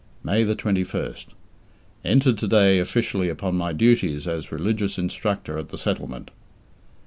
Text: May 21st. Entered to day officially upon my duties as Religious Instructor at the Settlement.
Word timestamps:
May 0.23 0.43
21st. 0.43 1.27
Entered 2.03 2.35
to 2.39 2.47
day 2.47 2.79
officially 2.79 3.29
upon 3.29 3.53
my 3.53 3.71
duties 3.71 4.27
as 4.27 4.51
Religious 4.51 4.97
Instructor 4.97 5.59
at 5.59 5.69
the 5.69 5.77
Settlement. 5.77 6.31